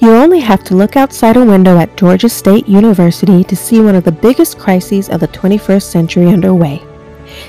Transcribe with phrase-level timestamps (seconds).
[0.00, 3.94] You only have to look outside a window at Georgia State University to see one
[3.94, 6.82] of the biggest crises of the 21st century underway.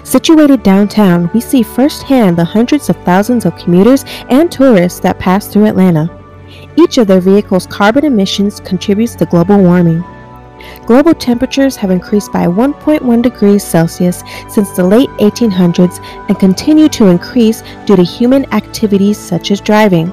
[0.03, 5.47] Situated downtown, we see firsthand the hundreds of thousands of commuters and tourists that pass
[5.47, 6.09] through Atlanta.
[6.75, 10.03] Each of their vehicles' carbon emissions contributes to global warming.
[10.87, 15.99] Global temperatures have increased by 1.1 degrees Celsius since the late 1800s
[16.29, 20.11] and continue to increase due to human activities such as driving.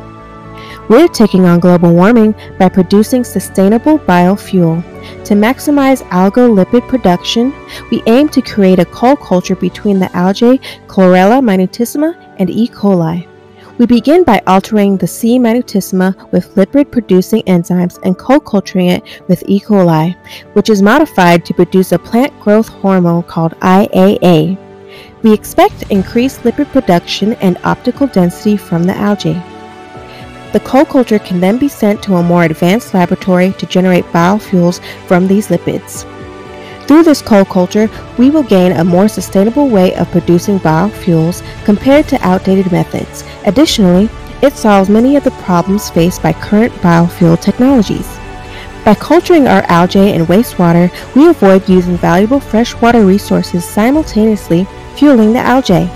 [0.93, 4.83] We're taking on global warming by producing sustainable biofuel.
[5.25, 7.55] To maximize algal-lipid production,
[7.91, 10.59] we aim to create a co-culture between the algae
[10.89, 12.69] Chlorella minutissima and E.
[12.69, 13.27] coli.
[13.79, 15.39] We begin by altering the C.
[15.39, 19.61] minutissima with lipid-producing enzymes and co-culturing it with E.
[19.61, 20.15] coli,
[20.53, 24.59] which is modified to produce a plant growth hormone called IAA.
[25.23, 29.43] We expect increased lipid production and optical density from the algae.
[30.53, 35.27] The co-culture can then be sent to a more advanced laboratory to generate biofuels from
[35.27, 36.07] these lipids.
[36.87, 42.27] Through this co-culture, we will gain a more sustainable way of producing biofuels compared to
[42.27, 43.25] outdated methods.
[43.47, 44.11] Additionally,
[44.43, 48.07] it solves many of the problems faced by current biofuel technologies.
[48.85, 54.67] By culturing our algae and wastewater, we avoid using valuable freshwater resources simultaneously
[54.97, 55.89] fueling the algae.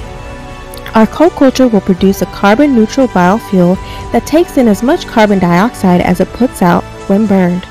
[0.97, 3.77] Our co-culture will produce a carbon-neutral biofuel
[4.13, 7.67] that takes in as much carbon dioxide as it puts out when burned.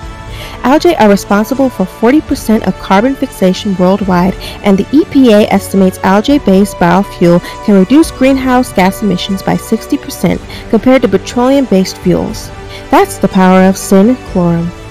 [0.61, 7.41] Algae are responsible for 40% of carbon fixation worldwide, and the EPA estimates algae-based biofuel
[7.65, 10.39] can reduce greenhouse gas emissions by 60%
[10.69, 12.49] compared to petroleum-based fuels.
[12.91, 14.84] That's the power of Syn Chlorum.